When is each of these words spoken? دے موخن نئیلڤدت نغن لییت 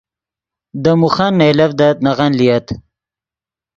دے 0.83 0.91
موخن 1.01 1.31
نئیلڤدت 1.39 1.95
نغن 2.05 2.31
لییت 2.39 2.67